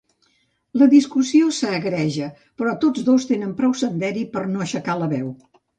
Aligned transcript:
La 0.81 0.87
discussió 0.93 1.51
s'agreja, 1.59 2.31
però 2.63 2.75
tots 2.87 3.07
dos 3.13 3.31
tenen 3.35 3.55
prou 3.61 3.79
senderi 3.85 4.29
per 4.35 4.49
no 4.57 4.67
aixecar 4.69 5.03
la 5.05 5.17
veu. 5.19 5.35